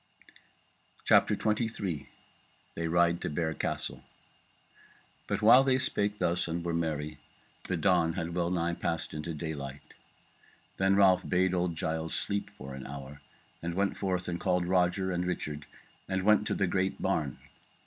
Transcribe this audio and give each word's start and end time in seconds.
CHAPTER 1.05 1.35
23 1.35 2.09
They 2.73 2.87
Ride 2.87 3.21
to 3.21 3.29
Bear 3.29 3.53
Castle 3.53 4.01
But 5.27 5.43
while 5.43 5.63
they 5.63 5.77
spake 5.77 6.17
thus 6.17 6.47
and 6.47 6.65
were 6.65 6.73
merry, 6.73 7.19
the 7.67 7.77
dawn 7.77 8.13
had 8.13 8.33
wellnigh 8.33 8.73
passed 8.73 9.13
into 9.13 9.35
daylight. 9.35 9.93
Then 10.77 10.95
Ralph 10.95 11.29
bade 11.29 11.53
old 11.53 11.75
Giles 11.75 12.15
sleep 12.15 12.49
for 12.57 12.73
an 12.73 12.87
hour, 12.87 13.21
and 13.61 13.75
went 13.75 13.95
forth 13.95 14.27
and 14.27 14.39
called 14.39 14.65
Roger 14.65 15.11
and 15.11 15.23
Richard 15.23 15.67
and 16.09 16.23
went 16.23 16.47
to 16.47 16.55
the 16.55 16.65
great 16.65 16.99
barn. 16.99 17.37